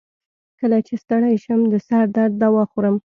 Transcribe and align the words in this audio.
کله 0.59 0.77
چې 0.87 0.93
ستړی 1.03 1.35
شم، 1.43 1.61
د 1.73 1.75
سر 1.87 2.03
درد 2.15 2.33
دوا 2.43 2.63
خورم. 2.71 2.95